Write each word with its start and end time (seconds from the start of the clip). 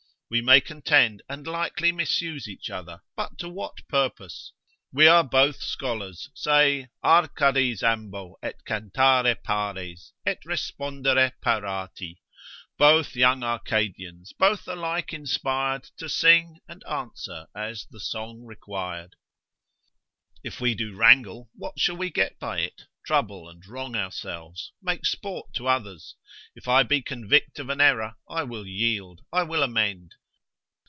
We 0.33 0.39
may 0.39 0.61
contend, 0.61 1.21
and 1.27 1.45
likely 1.45 1.91
misuse 1.91 2.47
each 2.47 2.69
other, 2.69 3.01
but 3.17 3.37
to 3.39 3.49
what 3.49 3.85
purpose? 3.89 4.53
We 4.93 5.05
are 5.05 5.25
both 5.25 5.57
scholars, 5.61 6.29
say, 6.33 6.87
———Arcades 7.03 7.83
ambo 7.83 8.37
Et 8.41 8.55
Cantare 8.63 9.35
pares, 9.35 10.13
et 10.25 10.39
respondere 10.45 11.33
parati. 11.41 12.21
Both 12.77 13.13
young 13.13 13.43
Arcadians, 13.43 14.31
both 14.31 14.65
alike 14.69 15.09
inspir'd 15.11 15.91
To 15.97 16.07
sing 16.07 16.59
and 16.65 16.81
answer 16.87 17.47
as 17.53 17.85
the 17.91 17.99
song 17.99 18.45
requir'd. 18.45 19.17
If 20.45 20.61
we 20.61 20.75
do 20.75 20.95
wrangle, 20.95 21.49
what 21.53 21.77
shall 21.77 21.97
we 21.97 22.09
get 22.09 22.39
by 22.39 22.61
it? 22.61 22.83
Trouble 23.05 23.49
and 23.49 23.65
wrong 23.67 23.97
ourselves, 23.97 24.71
make 24.81 25.05
sport 25.05 25.53
to 25.55 25.67
others. 25.67 26.15
If 26.55 26.69
I 26.69 26.83
be 26.83 27.01
convict 27.01 27.59
of 27.59 27.67
an 27.67 27.81
error, 27.81 28.15
I 28.29 28.43
will 28.43 28.65
yield, 28.65 29.25
I 29.33 29.43
will 29.43 29.61
amend. 29.61 30.13